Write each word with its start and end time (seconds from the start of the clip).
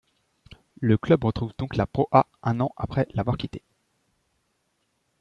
Le 0.79 0.97
club 0.97 1.25
retrouve 1.25 1.53
donc 1.59 1.75
la 1.75 1.85
ProA, 1.85 2.25
un 2.41 2.59
an 2.59 2.73
après 2.75 3.07
l'avoir 3.13 3.37
quittée. 3.37 3.61